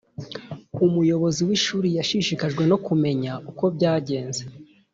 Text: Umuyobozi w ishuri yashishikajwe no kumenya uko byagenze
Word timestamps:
Umuyobozi 0.85 1.41
w 1.47 1.49
ishuri 1.57 1.87
yashishikajwe 1.97 2.63
no 2.71 2.77
kumenya 2.85 3.31
uko 3.49 3.63
byagenze 3.75 4.43